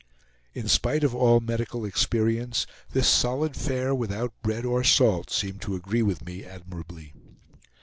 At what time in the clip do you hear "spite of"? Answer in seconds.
0.71-1.13